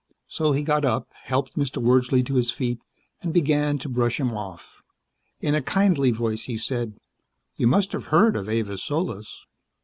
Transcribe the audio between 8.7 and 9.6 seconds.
Solis."